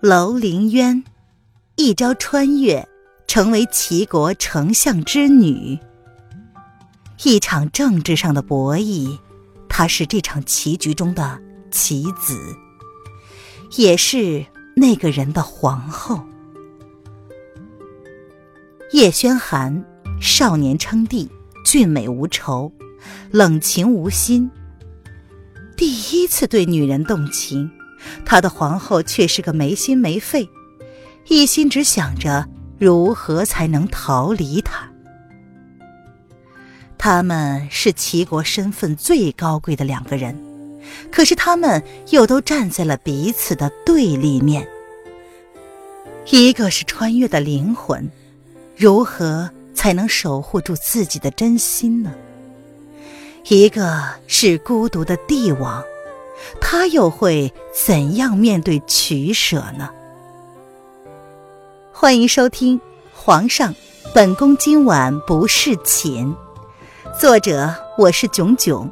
[0.00, 1.02] 楼凌渊
[1.74, 2.86] 一朝穿越，
[3.26, 5.76] 成为齐国丞相之女。
[7.24, 9.18] 一场政治上的博弈，
[9.68, 11.40] 她是这场棋局中的
[11.72, 12.38] 棋子，
[13.76, 14.46] 也是
[14.76, 16.22] 那个人的皇后。
[18.92, 19.84] 叶宣寒，
[20.20, 21.28] 少年称帝，
[21.64, 22.72] 俊美无愁，
[23.32, 24.48] 冷情无心。
[25.76, 27.68] 第一次对女人动情，
[28.24, 30.48] 他的皇后却是个没心没肺，
[31.28, 32.46] 一心只想着
[32.78, 34.88] 如何才能逃离他。
[36.96, 40.36] 他们是齐国身份最高贵的两个人，
[41.12, 44.66] 可是他们又都站在了彼此的对立面。
[46.30, 48.10] 一个是穿越的灵魂，
[48.76, 52.12] 如何才能守护住自己的真心呢？
[53.44, 55.82] 一个是孤独的帝王，
[56.60, 59.90] 他又会怎样面对取舍呢？
[61.92, 62.78] 欢迎收听
[63.12, 63.74] 《皇上，
[64.14, 66.26] 本宫今晚不侍寝》，
[67.18, 68.90] 作者我是囧囧，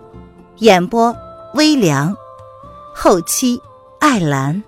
[0.57, 1.17] 演播
[1.55, 2.17] 微凉，
[2.95, 3.61] 后期
[4.01, 4.63] 艾兰。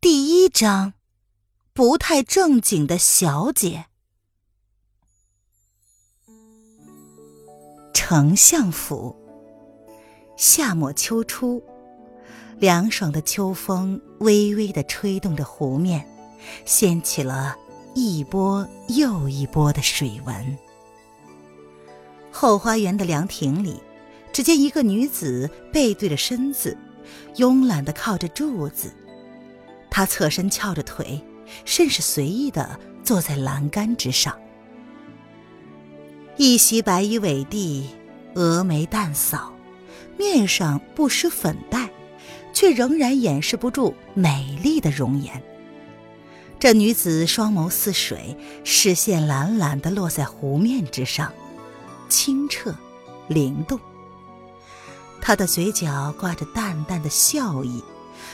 [0.00, 0.92] 第一章，
[1.76, 3.84] 不太正经的小姐。
[7.92, 9.14] 丞相府，
[10.38, 11.62] 夏末秋初，
[12.58, 16.08] 凉爽的秋风微微的吹动着湖面，
[16.64, 17.54] 掀起了
[17.94, 20.58] 一波又一波的水纹。
[22.32, 23.78] 后花园的凉亭里，
[24.32, 26.74] 只见一个女子背对着身子，
[27.34, 28.90] 慵懒的靠着柱子。
[29.90, 31.22] 她侧身翘着腿，
[31.64, 34.36] 甚是随意的坐在栏杆之上。
[36.36, 37.88] 一袭白衣委地，
[38.34, 39.52] 峨眉淡扫，
[40.18, 41.88] 面上不施粉黛，
[42.52, 45.42] 却仍然掩饰不住美丽的容颜。
[46.58, 51.32] 这女子双眸似水，视线懒懒的落在湖面之上，
[52.08, 52.74] 清澈
[53.28, 53.78] 灵动。
[55.20, 57.82] 她的嘴角挂着淡淡的笑意。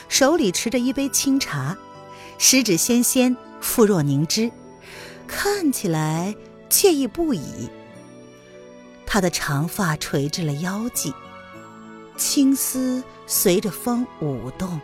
[0.07, 1.75] 手里持着一杯清茶，
[2.45, 4.51] 十指纤纤，肤若凝脂，
[5.25, 6.35] 看起来
[6.69, 7.69] 惬意不已。
[9.05, 11.13] 她的长发垂至了腰际，
[12.17, 14.77] 青丝随着风舞动，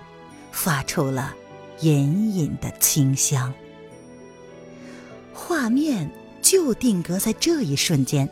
[0.53, 1.36] 发出了
[1.81, 3.53] 隐隐的清香。
[5.34, 6.09] 画面
[6.41, 8.30] 就定格在这一瞬间。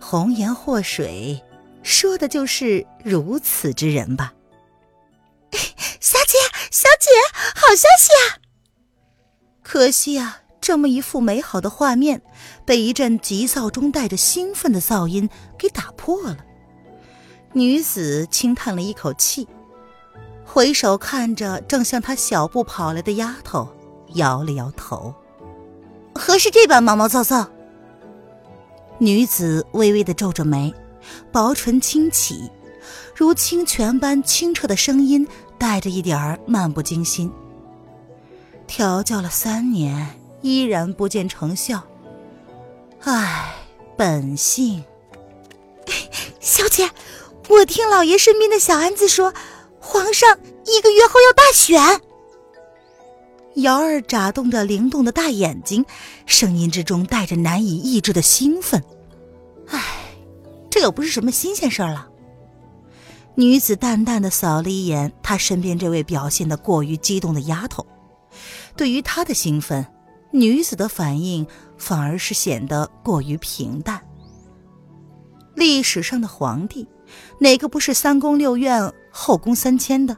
[0.00, 1.38] 红颜祸水，
[1.82, 4.32] 说的就是如此之人吧。
[6.70, 7.10] 小姐，
[7.56, 8.38] 好消息啊！
[9.60, 12.22] 可惜啊，这么一幅美好的画面，
[12.64, 16.38] 被一阵急躁中带着兴奋的噪音给打破了。
[17.54, 19.48] 女子轻叹了一口气，
[20.44, 23.68] 回首看着正向她小步跑来的丫头，
[24.14, 25.12] 摇了摇头。
[26.14, 27.50] 何事这般毛毛躁躁？
[28.98, 30.72] 女子微微的皱着眉，
[31.32, 32.48] 薄唇轻启，
[33.12, 35.26] 如清泉般清澈的声音。
[35.60, 37.30] 带着一点儿漫不经心，
[38.66, 41.82] 调教了三年，依然不见成效。
[43.02, 43.54] 唉，
[43.94, 44.82] 本性。
[46.40, 46.88] 小姐，
[47.50, 49.34] 我听老爷身边的小安子说，
[49.78, 52.00] 皇上一个月后要大选。
[53.56, 55.84] 瑶儿眨动着灵动的大眼睛，
[56.24, 58.82] 声音之中带着难以抑制的兴奋。
[59.68, 59.82] 唉，
[60.70, 62.09] 这又不是什么新鲜事儿了。
[63.40, 67.86] 女子淡淡的扫了一眼她身边这位表现的过于激动的丫头，
[68.76, 69.86] 对于她的兴奋，
[70.30, 71.46] 女子的反应
[71.78, 73.98] 反而是显得过于平淡。
[75.54, 76.86] 历史上的皇帝，
[77.38, 80.14] 哪个不是三宫六院、后宫三千的？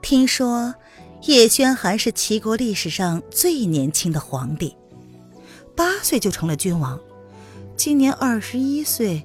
[0.00, 0.74] 听说
[1.24, 4.74] 叶宣寒是齐国历史上最年轻的皇帝，
[5.76, 6.98] 八岁就成了君王，
[7.76, 9.22] 今年二十一岁，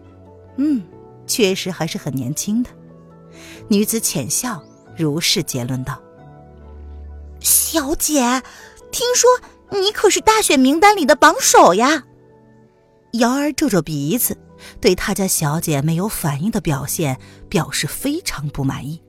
[0.58, 0.84] 嗯，
[1.26, 2.70] 确实还是很年轻的。
[3.68, 4.62] 女子浅笑，
[4.98, 6.02] 如是结论道
[7.40, 8.42] ：“小姐，
[8.92, 9.30] 听说
[9.72, 12.04] 你可是大选名单里的榜首呀？”
[13.14, 14.38] 瑶儿皱皱鼻子，
[14.82, 17.20] 对他家小姐没有反应的表现
[17.50, 19.02] 表示非常不满意。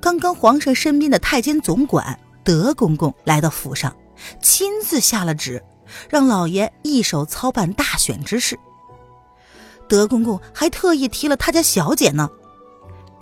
[0.00, 3.96] 刚刚皇上身边的太监总管德公公来到府上，
[4.40, 5.62] 亲自下了旨，
[6.08, 8.56] 让老爷一手操办大选之事。
[9.88, 12.30] 德公公还特意提了他家小姐呢。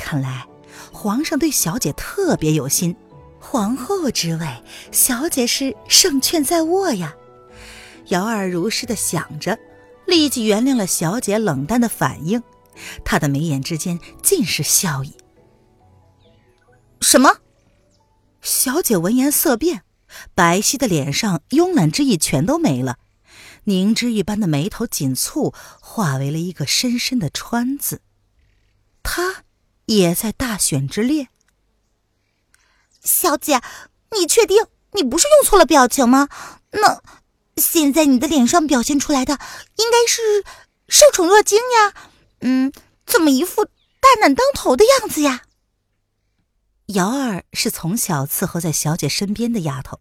[0.04, 0.46] 看来，
[0.92, 2.94] 皇上对小姐特别有心，
[3.40, 4.62] 皇后之位，
[4.92, 7.14] 小姐是胜券在握呀。
[8.08, 9.58] 姚二如是的想着，
[10.06, 12.42] 立即原谅了小姐冷淡的反应，
[13.02, 15.16] 她的眉眼之间尽是笑意。
[17.00, 17.38] 什么？
[18.42, 19.84] 小姐闻言色变，
[20.34, 22.98] 白皙的脸上慵懒之意全都没了，
[23.64, 28.02] 凝脂一般的眉头紧蹙，化为了一个深深的川字。
[29.02, 29.44] 她
[29.86, 31.28] 也在大选之列。
[33.02, 33.60] 小姐，
[34.12, 36.28] 你确定你不是用错了表情吗？
[36.70, 37.02] 那
[37.56, 39.38] 现在你的脸上表现出来的
[39.76, 40.44] 应该是
[40.88, 41.94] 受宠若惊呀。
[42.40, 42.72] 嗯，
[43.06, 45.42] 怎么一副大难当头的样子呀？
[46.88, 50.00] 瑶儿是从小伺候在小姐身边的丫头，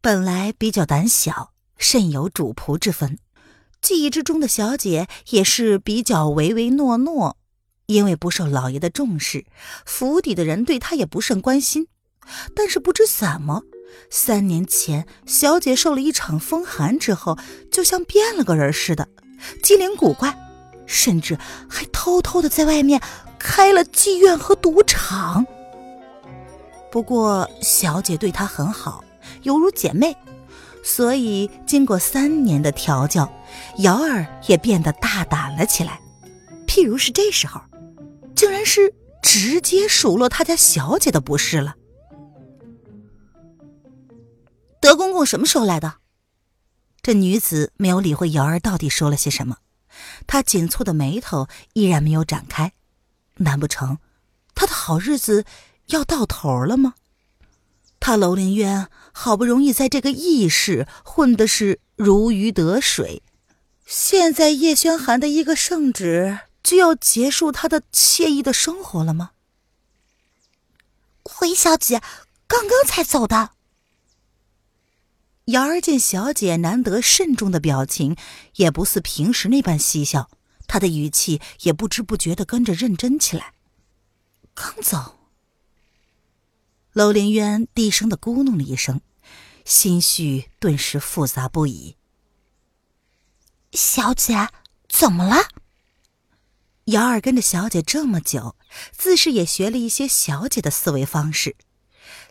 [0.00, 3.18] 本来比较胆小，甚有主仆之分。
[3.80, 7.36] 记忆之中的小姐也是比较唯唯诺诺，
[7.92, 9.44] 因为不受老爷的重视，
[9.84, 11.88] 府邸的人对她也不甚关心。
[12.54, 13.62] 但是不知怎么，
[14.08, 17.36] 三年前小姐受了一场风寒之后，
[17.70, 19.08] 就像变了个人似的，
[19.62, 20.36] 机灵古怪，
[20.86, 21.36] 甚至
[21.68, 23.00] 还偷偷的在外面
[23.38, 25.44] 开了妓院和赌场。
[26.90, 29.02] 不过，小姐对她很好，
[29.42, 30.16] 犹如姐妹，
[30.84, 33.32] 所以经过三年的调教，
[33.78, 36.00] 瑶儿也变得大胆了起来。
[36.68, 37.60] 譬如是这时候，
[38.34, 41.76] 竟然是直接数落他家小姐的不是了。
[44.80, 45.94] 德公公什么时候来的？
[47.02, 49.58] 这女子没有理会瑶儿到底说了些什么，
[50.26, 52.72] 她紧蹙的眉头依然没有展开。
[53.36, 53.98] 难不成，
[54.54, 55.44] 她的好日子？
[55.86, 56.94] 要到头了吗？
[57.98, 63.22] 他楼凌渊好不容易在这个异世混的是如鱼得水，
[63.86, 69.32] 现在叶轩寒的一个圣旨就要结束他的惬意的生活了吗？
[71.24, 72.02] 回小姐
[72.46, 73.50] 刚刚才走的。
[75.46, 78.16] 瑶儿见小姐难得慎重的表情，
[78.56, 80.30] 也不似平时那般嬉笑，
[80.68, 83.54] 她的语气也不知不觉的跟着认真起来。
[84.54, 85.18] 刚走。
[86.92, 89.00] 楼凌渊低声的咕哝了一声，
[89.64, 91.96] 心绪顿时复杂不已。
[93.72, 94.48] 小姐，
[94.88, 95.48] 怎么了？
[96.86, 98.56] 瑶儿跟着小姐这么久，
[98.90, 101.54] 自是也学了一些小姐的思维方式。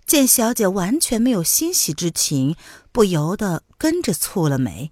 [0.05, 2.57] 见小姐完全没有欣喜之情，
[2.91, 4.91] 不由得跟着蹙了眉。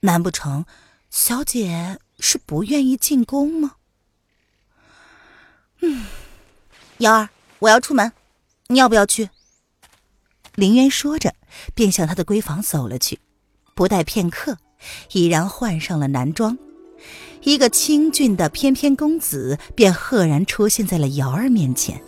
[0.00, 0.66] 难不成
[1.08, 3.76] 小姐是不愿意进宫吗？
[5.80, 6.04] 嗯，
[6.98, 7.30] 瑶儿，
[7.60, 8.12] 我要出门。
[8.66, 9.30] 你要不要去？
[10.54, 11.34] 林渊说着，
[11.74, 13.20] 便向他的闺房走了去。
[13.74, 14.58] 不待片刻，
[15.12, 16.58] 已然换上了男装，
[17.46, 22.02] 一个清俊的翩翩公子便赫然出现在了瑶儿面前。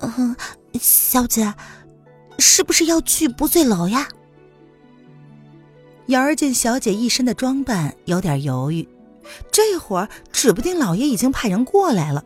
[0.00, 0.34] 嗯，
[0.80, 1.54] 小姐，
[2.40, 4.08] 是不是要去不醉楼呀？
[6.06, 8.88] 瑶儿见小姐一身的装扮，有点犹豫。
[9.52, 12.24] 这会儿，指不定老爷已经派人过来了。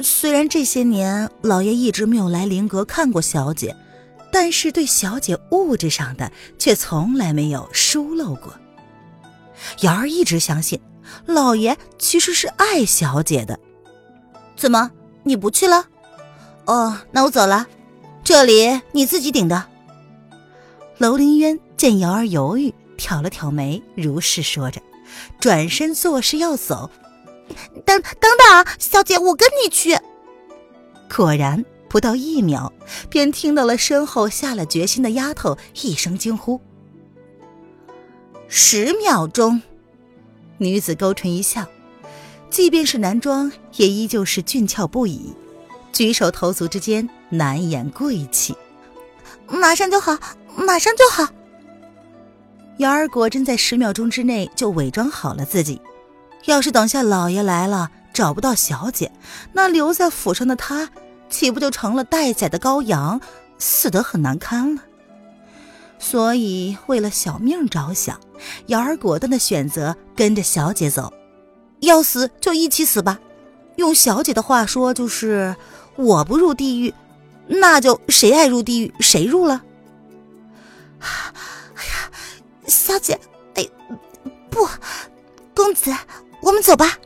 [0.00, 3.76] 虽然这些年老爷一直没有来灵阁看过小姐，
[4.32, 8.54] 但是对小姐物质上的却从来没有疏漏过。
[9.82, 10.80] 瑶儿一直相信
[11.26, 13.58] 老爷其实是爱小姐的。
[14.56, 14.90] 怎么
[15.22, 15.86] 你不去了？
[16.66, 17.66] 哦，那我走了，
[18.22, 19.66] 这里你自己顶的。
[20.98, 24.80] 楼凌渊见瑶儿犹豫，挑了挑眉，如是说着，
[25.40, 26.90] 转身作势要走。
[27.84, 29.98] 等等等，小姐，我跟你去。
[31.14, 32.72] 果然，不到一秒，
[33.10, 36.60] 便听到了身后下了决心的丫头一声惊呼。
[38.48, 39.60] 十秒钟，
[40.64, 41.66] 女子勾唇一笑，
[42.48, 45.34] 即便是男装，也依旧是俊俏不已，
[45.92, 48.56] 举手投足之间难掩贵气。
[49.46, 50.16] 马上就好，
[50.56, 51.30] 马上就好。
[52.78, 55.78] 瑶儿果真在十秒钟之内就伪装好了自己。
[56.46, 59.12] 要是等下老爷来了找不到小姐，
[59.52, 60.88] 那留在府上的她，
[61.28, 63.20] 岂不就成了待宰的羔羊，
[63.58, 64.82] 死得很难堪了？
[66.04, 68.20] 所以为了小命着想，
[68.66, 71.10] 瑶儿果断的选择跟着小姐走。
[71.80, 73.18] 要死就一起死吧，
[73.76, 75.56] 用小姐的话说就是
[75.96, 76.92] 我不入地狱，
[77.46, 79.62] 那就谁爱入地狱谁入了。
[81.00, 81.06] 哎
[81.86, 82.10] 呀，
[82.66, 83.18] 小姐，
[83.54, 83.66] 哎，
[84.50, 84.68] 不，
[85.54, 85.90] 公子。
[86.42, 86.98] 我们走吧。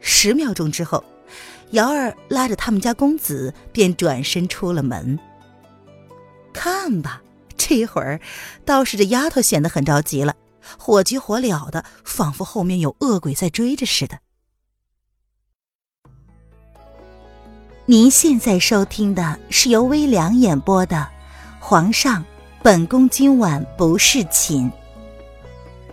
[0.00, 1.02] 十秒钟之后，
[1.70, 5.18] 瑶儿拉着他们家公子便转身出了门。
[6.52, 7.22] 看吧，
[7.68, 8.20] 这一会儿
[8.64, 10.36] 倒是这丫头显得很着急了，
[10.78, 14.20] 火急火燎的，仿佛后面有恶鬼在追着似的。
[17.86, 20.96] 您现在收听的是由微凉演播的
[21.58, 22.24] 《皇上，
[22.62, 24.70] 本宫今晚不侍寝》。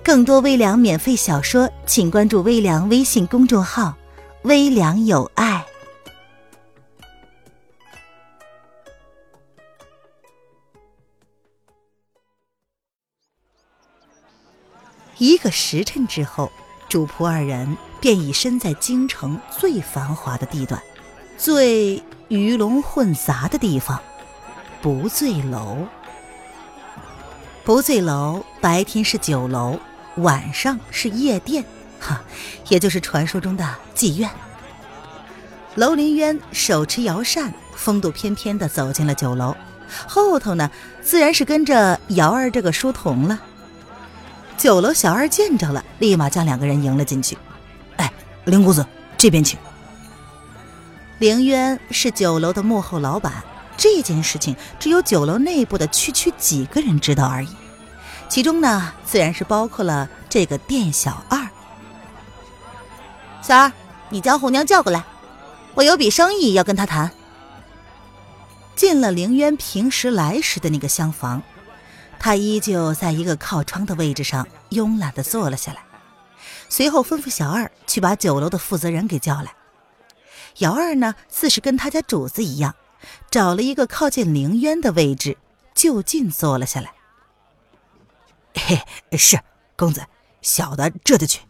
[0.03, 3.96] 更多微凉免费小说，请关注微凉微信公众号
[4.44, 5.52] “微凉有爱”。
[15.24, 16.51] 一个时辰之后，
[16.89, 20.84] 主仆二人便已身在京城最繁华的地段，
[21.38, 23.98] 最鱼龙混杂的地方——
[24.84, 25.77] 不醉楼。
[27.63, 29.80] 不醉楼白天是酒楼，
[30.18, 31.63] 晚上是夜店，
[32.01, 32.22] 哈，
[32.68, 33.65] 也就是传说中的
[33.96, 34.30] 妓院。
[35.75, 39.56] 楼林渊手持摇扇，风度翩翩地走进了酒楼，
[40.06, 40.70] 后头呢，
[41.01, 43.39] 自然是跟着瑶儿这个书童了。
[44.57, 47.38] 酒楼小二见着了，立马将两个人迎了进去。
[47.98, 48.12] 哎，
[48.45, 48.86] 林公子，
[49.17, 49.60] 这边请。
[51.19, 53.43] 凌渊是酒楼的幕后老板。
[53.75, 57.50] 这件事情只有酒楼内部的区区几个人知道而已，
[58.29, 61.48] 其中呢，自然是包括了这个店小二。
[63.41, 63.72] 小二，
[64.10, 65.03] 你将红娘叫过来，
[65.74, 67.12] 我有笔生意要跟她谈。
[68.75, 71.41] 进了凌渊平时来时的那个厢房，
[72.25, 75.84] 他依旧在一个靠窗的位置上慵懒的坐了下来，
[76.70, 79.53] 随后吩咐小二去把酒楼的负责人给叫来。
[80.60, 82.75] 姚二呢，自是跟他家主子一样。
[83.30, 85.38] 找了一个靠近凌渊的位置，
[85.75, 86.94] 就近坐了下来。
[88.53, 88.82] 嘿，
[89.18, 89.38] 是
[89.75, 90.06] 公子，
[90.42, 91.42] 小的这就去。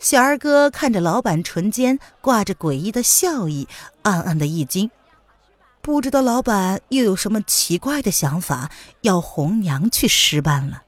[0.00, 3.68] 小二哥看着老板唇间挂着诡异的笑意，
[4.02, 4.90] 暗暗的一惊，
[5.82, 8.70] 不知道老板又有什么奇怪的想法，
[9.00, 10.82] 要红娘去施办了。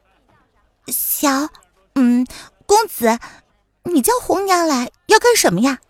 [0.88, 1.48] 小，
[1.94, 2.26] 嗯，
[2.66, 3.18] 公子，
[3.84, 5.80] 你叫红娘来要干什么呀？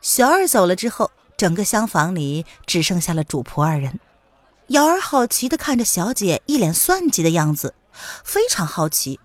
[0.00, 1.10] 小二走了之后。
[1.34, 3.98] 整个厢房里只剩下了主仆二人，
[4.68, 7.74] 瑶儿好奇的看着小姐一脸算计的样子，
[8.22, 9.18] 非常好奇，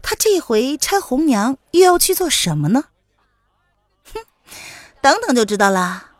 [0.00, 2.84] 她这回拆红娘又要去做什么呢？
[4.04, 4.20] 哼，
[5.02, 6.10] 等等就知道了。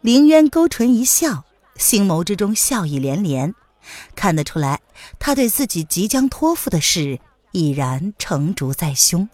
[0.00, 1.44] 凌渊勾唇一笑，
[1.76, 3.54] 星眸之中笑意连连，
[4.16, 4.80] 看得出来，
[5.18, 7.20] 他对自己即将托付的事
[7.52, 9.28] 已然成竹在胸。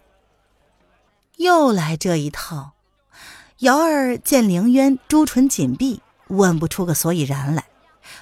[1.37, 2.73] 又来这一套。
[3.59, 7.63] 瑶儿见凌渊朱唇紧闭，问不出个所以然来，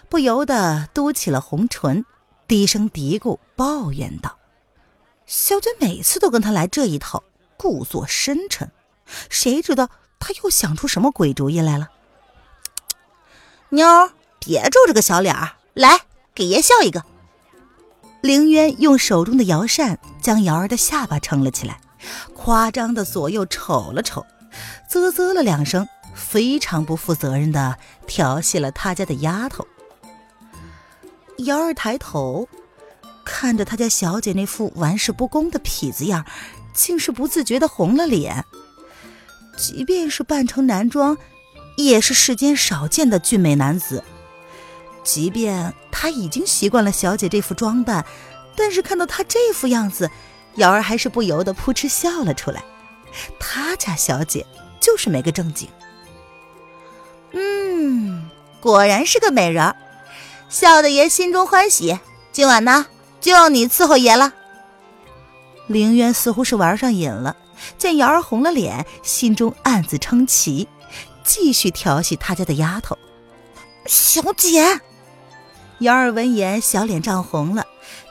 [0.07, 2.05] 不由得嘟起了红唇，
[2.47, 4.37] 低声嘀咕抱怨道
[5.25, 7.23] ：“小姐每次都跟他来这一套，
[7.57, 8.71] 故作深沉，
[9.29, 11.89] 谁知道他又想出什么鬼主意来了？”
[13.75, 16.01] 妞儿，别皱着个小脸儿，来
[16.33, 17.03] 给爷笑一个。
[18.21, 21.79] 凌渊用手中的摇扇将瑶儿的下巴撑了起来，
[22.33, 24.25] 夸张的左右瞅了瞅。
[24.89, 27.77] 啧啧了两声，非常不负责任的
[28.07, 29.67] 调戏了他家的丫头。
[31.39, 32.47] 瑶儿抬头
[33.25, 36.25] 看着他家小姐那副玩世不恭的痞子样，
[36.73, 38.45] 竟是不自觉的红了脸。
[39.57, 41.17] 即便是扮成男装，
[41.75, 44.03] 也是世间少见的俊美男子。
[45.03, 48.05] 即便他已经习惯了小姐这副装扮，
[48.55, 50.09] 但是看到他这副样子，
[50.55, 52.63] 瑶儿还是不由得扑哧笑了出来。
[53.39, 54.45] 他家小姐
[54.79, 55.69] 就是没个正经。
[57.33, 58.29] 嗯，
[58.59, 59.75] 果然是个美人儿，
[60.49, 61.99] 笑得爷心中欢喜。
[62.31, 62.87] 今晚呢，
[63.21, 64.33] 就要你伺候爷了。
[65.67, 67.35] 凌渊似乎是玩上瘾了，
[67.77, 70.67] 见瑶儿红了脸，心中暗自称奇，
[71.25, 72.97] 继续调戏他家的丫头。
[73.85, 74.79] 小姐，
[75.79, 77.65] 瑶儿闻言，小脸涨红了。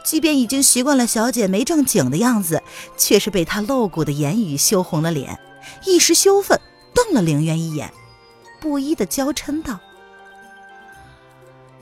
[0.04, 2.62] 即便已经习惯了小姐没正经的样子，
[2.98, 5.40] 却是被他露骨的言语羞红了脸，
[5.86, 6.60] 一时羞愤，
[6.92, 7.90] 瞪了凌渊一眼，
[8.60, 9.80] 不依的娇嗔道：“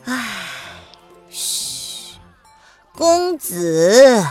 [0.07, 0.29] 唉，
[1.29, 2.15] 嘘，
[2.95, 4.25] 公子。”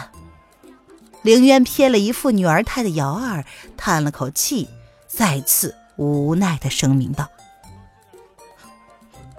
[1.22, 4.70] 凌渊瞥了一副女儿态的瑶儿，叹了口气，
[5.08, 7.30] 再次无奈的声明道：“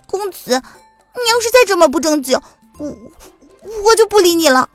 [0.07, 2.41] 公子，你要是再这么不正经，
[2.79, 2.97] 我……”
[3.85, 4.69] 我就不理你了。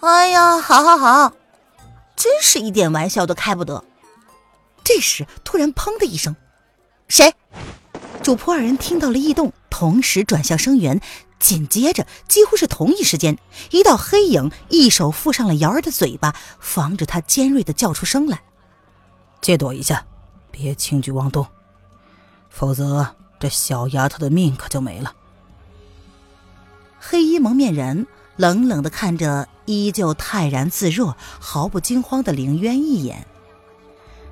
[0.00, 1.32] 哎呀，好好好，
[2.16, 3.84] 真是一点玩笑都开不得。
[4.84, 6.34] 这时，突然砰的一声，
[7.08, 7.34] 谁？
[8.22, 11.00] 主仆二人听到了异动，同时转向声源。
[11.38, 13.38] 紧接着，几乎是同一时间，
[13.70, 18.42] 一道黑影一手附上了瑶儿的嘴巴，防止她尖锐的叫出声来。
[19.42, 20.06] 借躲一下，
[20.58, 21.46] 别轻举妄动，
[22.48, 25.14] 否则这小丫头的命可就没了。
[26.98, 33.26] 黑衣蒙面人冷冷的看着依旧泰然自若、毫不惊慌的凌渊一眼。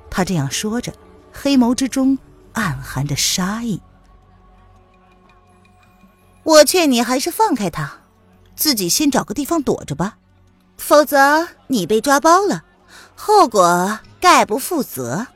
[0.09, 0.91] 他这样说着，
[1.31, 2.17] 黑眸之中
[2.53, 3.79] 暗含着杀意。
[6.41, 7.99] 我劝你还是放开他，
[8.55, 10.17] 自己先找个地方躲着吧。
[10.75, 12.63] 否则你被抓包了，
[13.15, 15.27] 后果概不负责。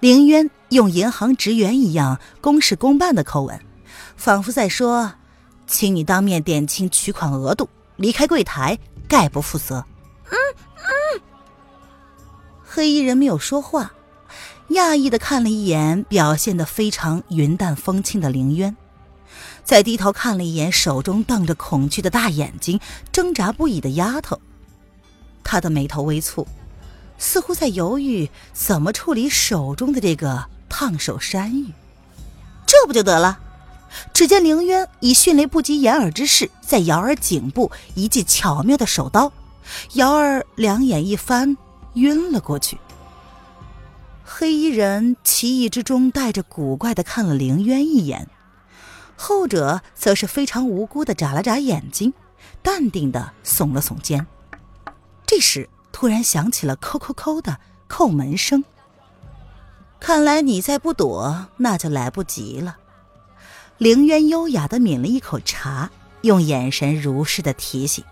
[0.00, 3.60] 凌渊用银行职员一样公事公办的口吻，
[4.16, 5.12] 仿佛在说
[5.68, 9.84] ：“请你当面点清取款额度，离开柜台，概不负责。”
[10.24, 10.36] 嗯
[10.86, 11.20] 嗯。
[12.64, 13.92] 黑衣人没有说话，
[14.70, 18.74] 讶异的看了一眼表现的非常云淡风轻的凌渊，
[19.64, 22.80] 再低头看了一眼手中瞪着恐惧的大眼睛、
[23.12, 24.40] 挣扎不已的丫头，
[25.44, 26.46] 他的眉头微蹙。
[27.20, 31.66] 似乎在犹豫怎么处理手中的这个烫手山芋，
[32.66, 33.38] 这不就得了？
[34.14, 39.30] 只见凌渊以迅雷不及掩耳之势，在瑶儿颈部一记巧妙的手刀，
[39.92, 41.56] 瑶儿两眼一翻，
[41.94, 42.78] 晕了过去。
[44.24, 48.28] 黑衣人奇异之中带着古怪的看了凌渊一眼，
[49.14, 52.14] 后者则是非常无辜的眨了眨眼睛，
[52.62, 54.26] 淡定的耸了耸肩。
[55.26, 55.68] 这时。
[55.92, 58.64] 突然响起了“扣扣扣”的叩门声。
[59.98, 62.78] 看来你再不躲，那就来不及了。
[63.76, 65.90] 凌渊优雅的抿了一口茶，
[66.22, 68.04] 用眼神如是的提醒。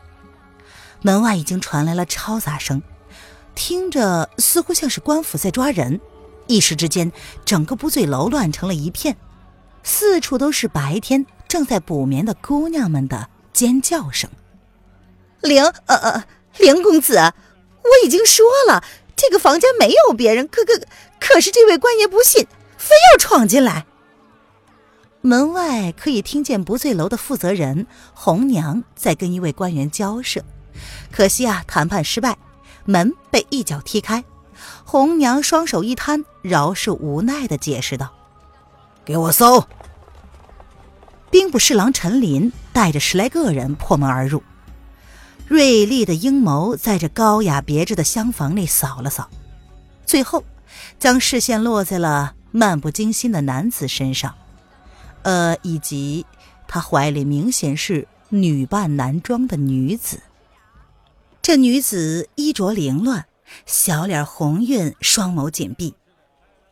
[1.00, 2.82] 门外已经传来了嘈杂声，
[3.54, 6.00] 听着似乎像是官府在抓人。
[6.46, 7.12] 一时之间，
[7.44, 9.16] 整个不醉楼乱成了一片，
[9.82, 14.30] 四处都是白天正在补眠的姑娘们的尖叫声。
[15.40, 16.24] 凌呃呃，
[16.58, 17.32] 凌公子。
[17.88, 18.84] 我已经说了，
[19.16, 20.80] 这个房间没有别人，可可
[21.18, 23.86] 可是这位官爷不信，非要闯进来。
[25.20, 30.44] 门外可以听见不醉楼的负责人红娘在跟一位官员交涉，
[31.10, 32.38] 可惜啊，谈判失败，
[32.84, 34.24] 门被一脚踢开。
[34.84, 38.12] 红娘双手一摊，饶是无奈的解释道
[39.04, 39.64] ：“给我搜！”
[41.30, 44.42] 兵部侍郎陈林带着十来个人破门而入。
[45.48, 49.30] 锐利的鹰眸在这高雅别致的厢房里扫了扫，
[50.04, 50.44] 最后
[50.98, 54.34] 将视线落在了漫不经心的男子身上，
[55.22, 56.26] 呃，以及
[56.66, 60.20] 他怀里明显是女扮男装的女子。
[61.40, 63.24] 这女子衣着凌乱，
[63.64, 65.94] 小脸红晕，双眸紧闭。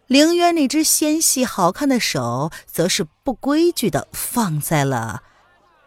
[0.07, 5.23] 凌渊那只纤细好看的手，则是不规矩的放在了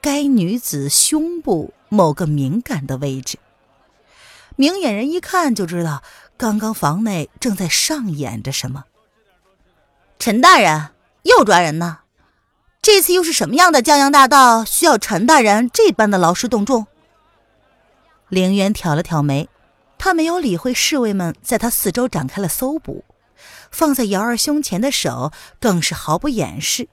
[0.01, 1.73] 该女子胸部。
[1.91, 3.39] 某个敏感的位置，
[4.55, 6.03] 明眼人一看就知道，
[6.37, 8.83] 刚刚房内正在上演着什么。
[10.19, 10.89] 陈大人
[11.23, 12.01] 又抓人呢？
[12.79, 16.85] 这次又是什么样的江洋大盗，需要陈大人这般的劳师动众？
[18.27, 19.49] 凌渊挑了挑眉，
[19.97, 23.03] 他没有理会侍卫们在他四周展开了搜捕，
[23.71, 26.87] 放在瑶儿胸前的手更是毫不掩饰，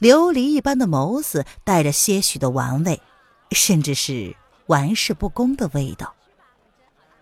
[0.00, 3.00] 琉璃一般的眸子带着些许的玩味。
[3.52, 4.34] 甚至是
[4.66, 6.16] 玩世不恭的味道。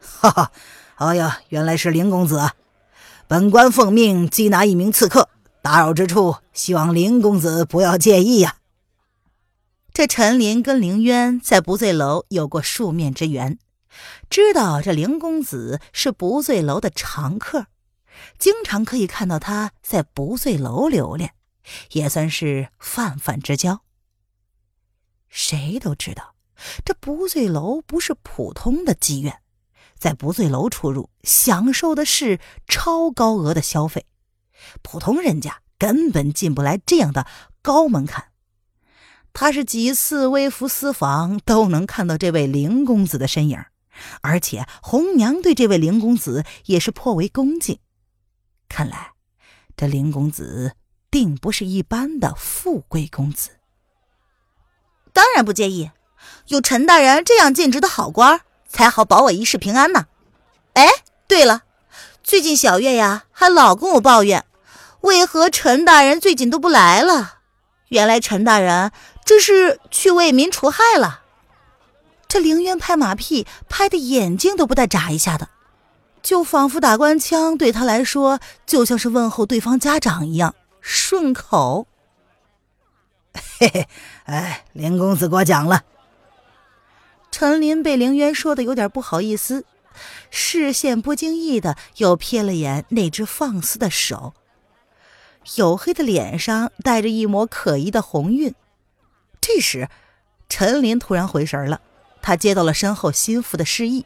[0.01, 0.53] 哈哈，
[0.95, 2.53] 哎呀，原来是林公子，
[3.29, 5.29] 本官奉命缉拿一名刺客，
[5.61, 8.57] 打扰之处，希望林公子不要介意呀。
[9.93, 13.59] 这陈林跟凌渊在不醉楼有过数面之缘，
[14.31, 17.67] 知道这林公子是不醉楼的常客，
[18.39, 21.35] 经常可以看到他在不醉楼留恋，
[21.93, 23.83] 也算是泛泛之交。
[25.29, 26.35] 谁都知道，
[26.85, 29.41] 这不醉楼不是普通的妓院，
[29.99, 34.07] 在不醉楼出入，享受的是超高额的消费，
[34.83, 37.27] 普通人家根本进不来这样的
[37.63, 38.31] 高门槛。
[39.33, 43.65] 他是几次微服私访，都能看到这位林公子的身影，
[44.21, 47.81] 而且红娘对这位林公子也是颇为恭敬。
[48.69, 49.15] 看来，
[49.77, 50.77] 这林公子
[51.15, 53.51] 定不是一般的富贵公子。
[55.13, 55.93] 当然不介意，
[56.49, 60.07] 有陈大人这样尽职的好官，才好保我一世平安呢。
[60.73, 60.89] 哎，
[61.29, 61.63] 对了，
[62.25, 64.45] 最近小月呀还老跟我抱怨，
[65.03, 67.35] 为何陈大人最近都不来了？
[67.91, 68.91] 原来陈大人
[69.25, 71.21] 这是去为民除害了。
[72.27, 75.51] 这凌渊拍马屁拍的眼睛都不带眨一下的，
[76.25, 81.87] 就仿佛打官腔对他来说就像是问候对方家长一样顺口。
[83.59, 83.89] 嘿嘿，
[84.25, 85.83] 哎，林公子过奖了。
[87.31, 89.65] 陈林被凌渊说的有点不好意思，
[90.31, 94.35] 视线不经意的又瞥了眼那只放肆的手，
[95.47, 98.55] 黝黑的脸上带着一抹可疑的红晕。
[99.41, 99.89] 这时，
[100.51, 101.81] 陈林突然回神了，
[102.21, 104.05] 他接到了身后心腹的示意，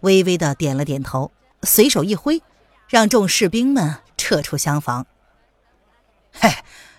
[0.00, 2.42] 微微的点了点头，随手一挥，
[2.86, 5.06] 让众士兵们撤出厢房。
[6.40, 6.50] 嘿，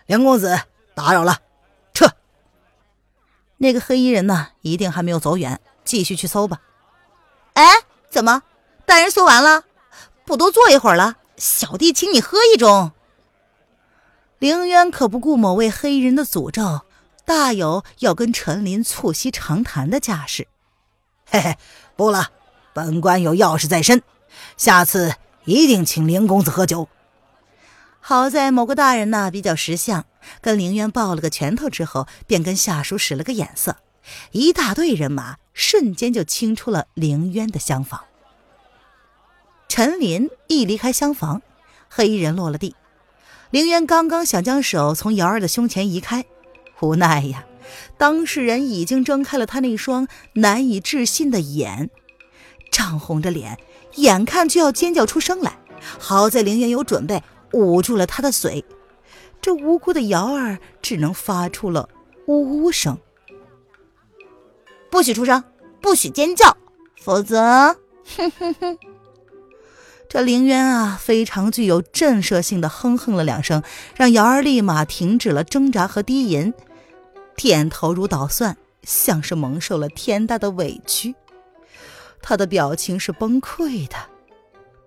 [0.07, 0.59] 梁公子，
[0.93, 1.39] 打扰了。
[1.93, 2.11] 撤
[3.57, 4.49] 那个黑衣人呢？
[4.61, 6.61] 一定还没有走远，继续去搜吧。
[7.53, 7.65] 哎，
[8.09, 8.43] 怎么？
[8.85, 9.63] 大人搜完了，
[10.25, 11.15] 不多坐一会儿了？
[11.37, 12.91] 小弟请你喝一盅。
[14.39, 16.81] 凌渊可不顾某位黑衣人的诅咒，
[17.25, 20.47] 大有要跟陈林促膝长谈的架势。
[21.25, 21.57] 嘿嘿，
[21.95, 22.27] 不了，
[22.73, 24.01] 本官有要事在身，
[24.57, 26.87] 下次一定请凌公子喝酒。
[28.01, 30.05] 好在某个大人呢比较识相，
[30.41, 33.75] 跟凌渊抱了个拳头之后，便跟下属使了个眼色，
[34.31, 38.01] 一大队人马瞬间就清出了凌渊的厢房。
[39.67, 41.41] 陈林一离开厢房，
[41.87, 42.75] 黑衣人落了地。
[43.51, 46.25] 凌渊刚刚想将手从瑶儿的胸前移开，
[46.79, 47.45] 无奈呀，
[47.97, 51.89] 当事人已经睁开了他那双难以置信的眼，
[52.71, 53.59] 涨红着脸，
[53.95, 55.57] 眼看就要尖叫出声来。
[55.97, 58.63] 好在凌渊有准备，捂住了他的嘴。
[59.41, 61.87] 这无辜的瑶儿只能发出了
[62.27, 62.97] 呜呜声。
[64.89, 65.43] 不许出声，
[65.81, 66.57] 不许尖叫，
[67.01, 67.77] 否则，
[68.17, 68.77] 哼哼哼。
[70.09, 73.61] 这凌渊啊，非常具有震慑性的哼哼了两声，
[73.95, 76.51] 让瑶儿立马停止了挣扎和低吟，
[77.35, 81.13] 点头如捣蒜，像是蒙受了天大的委屈。
[82.21, 83.95] 他的表情是崩溃的，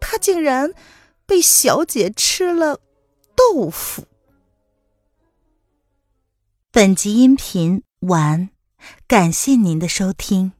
[0.01, 0.73] 他竟然
[1.27, 2.81] 被小姐吃了
[3.35, 4.05] 豆腐。
[6.71, 8.51] 本集音频完，
[9.07, 10.53] 感谢您的收听。